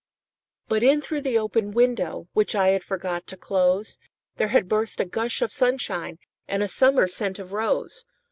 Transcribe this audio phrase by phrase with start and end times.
[0.67, 3.99] But in through the open window, Which I had forgot to close,
[4.37, 6.17] There had burst a gush of sunshineAnd
[6.49, 8.03] a summer scent of rose.